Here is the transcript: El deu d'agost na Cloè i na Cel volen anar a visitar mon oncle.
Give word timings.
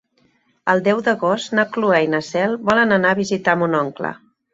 El 0.71 0.79
deu 0.85 1.01
d'agost 1.07 1.53
na 1.59 1.65
Cloè 1.75 1.99
i 2.05 2.09
na 2.13 2.21
Cel 2.29 2.55
volen 2.71 2.95
anar 2.97 3.13
a 3.13 3.19
visitar 3.21 3.55
mon 3.61 3.77
oncle. 3.83 4.13